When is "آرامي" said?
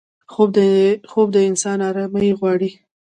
1.89-2.29